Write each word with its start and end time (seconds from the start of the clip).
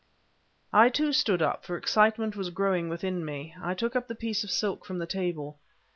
I, 0.73 0.89
too, 0.89 1.13
stood 1.13 1.43
up; 1.43 1.63
for 1.63 1.77
excitement 1.77 2.35
was 2.35 2.49
growing 2.49 2.89
within 2.89 3.23
me. 3.23 3.53
I 3.61 3.75
took 3.75 3.95
up 3.95 4.07
the 4.07 4.15
piece 4.15 4.43
of 4.43 4.49
silk 4.49 4.83
from 4.83 4.97
the 4.97 5.05
table. 5.05 5.59